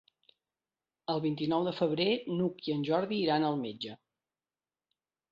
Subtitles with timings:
[1.13, 2.07] El vint-i-nou de febrer
[2.37, 3.93] n'Hug i en Jordi iran al metge.